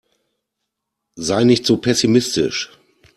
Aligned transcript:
Sei 1.13 1.43
nicht 1.43 1.67
so 1.67 1.77
pessimistisch. 1.77 2.71